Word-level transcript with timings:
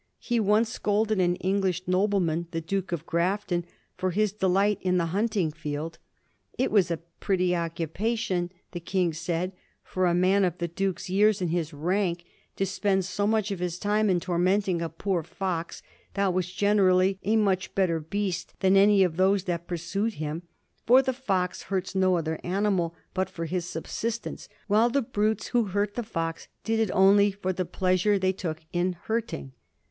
He 0.17 0.39
once 0.39 0.69
scolded 0.71 1.21
an 1.21 1.35
English 1.35 1.83
nobleman, 1.85 2.47
the 2.49 2.59
Duke 2.59 2.91
of 2.91 3.05
Grafton, 3.05 3.65
for 3.95 4.09
his 4.09 4.31
delight 4.31 4.79
in 4.81 4.97
the 4.97 5.05
hunting 5.13 5.51
field. 5.51 5.99
It 6.57 6.71
was 6.71 6.89
a 6.89 6.97
48 6.97 7.03
A 7.03 7.05
HISTORY 7.05 7.13
OF 7.13 7.19
THE 7.19 7.19
FOUR 7.19 7.19
G£0R6£a 7.19 7.19
gh.zxiu. 7.19 7.19
pretty 7.19 7.55
occapation, 7.55 8.51
the 8.71 8.79
King 8.79 9.13
said, 9.13 9.51
for 9.83 10.07
a 10.07 10.15
man 10.15 10.43
of 10.43 10.57
the 10.57 10.67
duke's 10.67 11.05
yearSy 11.05 11.41
and 11.41 11.49
of 11.49 11.53
his 11.55 11.71
rank, 11.75 12.23
to 12.55 12.65
spend 12.65 13.05
so 13.05 13.27
much 13.27 13.51
of 13.51 13.59
his 13.59 13.77
time 13.77 14.09
in 14.09 14.19
tormenting 14.19 14.81
a 14.81 14.89
poor 14.89 15.21
fox, 15.21 15.83
that 16.15 16.33
was 16.33 16.51
generally 16.51 17.19
a 17.23 17.35
much 17.35 17.75
better 17.75 17.99
beast 17.99 18.55
than 18.61 18.75
any 18.75 19.03
of 19.03 19.17
those 19.17 19.43
that 19.43 19.67
pursued 19.67 20.15
him; 20.15 20.41
for 20.83 21.03
the 21.03 21.13
fox 21.13 21.61
hurts 21.69 21.93
no 21.93 22.15
other 22.17 22.39
animal 22.43 22.95
but 23.13 23.29
for 23.29 23.45
his 23.45 23.65
subsistence, 23.65 24.49
while 24.65 24.89
the 24.89 25.03
brutes 25.03 25.49
who 25.49 25.65
hurt 25.65 25.93
the 25.93 26.01
fox 26.01 26.47
did 26.63 26.79
it 26.79 26.89
only 26.91 27.29
for 27.29 27.53
the 27.53 27.65
pleasure 27.65 28.17
they 28.17 28.33
took 28.33 28.61
in 28.73 28.93
hurting. 29.03 29.51